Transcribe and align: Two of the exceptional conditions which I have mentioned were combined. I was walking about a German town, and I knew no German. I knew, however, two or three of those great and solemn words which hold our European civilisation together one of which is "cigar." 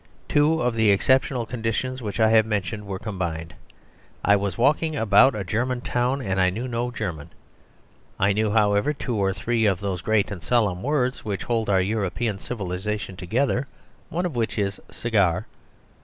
Two 0.27 0.63
of 0.63 0.73
the 0.73 0.89
exceptional 0.89 1.45
conditions 1.45 2.01
which 2.01 2.19
I 2.19 2.29
have 2.31 2.43
mentioned 2.43 2.87
were 2.87 2.97
combined. 2.97 3.53
I 4.25 4.35
was 4.35 4.57
walking 4.57 4.95
about 4.95 5.35
a 5.35 5.43
German 5.43 5.81
town, 5.81 6.23
and 6.23 6.41
I 6.41 6.49
knew 6.49 6.67
no 6.67 6.89
German. 6.89 7.29
I 8.19 8.33
knew, 8.33 8.49
however, 8.49 8.93
two 8.93 9.15
or 9.15 9.31
three 9.31 9.67
of 9.67 9.79
those 9.79 10.01
great 10.01 10.31
and 10.31 10.41
solemn 10.41 10.81
words 10.81 11.23
which 11.23 11.43
hold 11.43 11.69
our 11.69 11.81
European 11.81 12.39
civilisation 12.39 13.15
together 13.15 13.67
one 14.09 14.25
of 14.25 14.35
which 14.35 14.57
is 14.57 14.81
"cigar." 14.89 15.45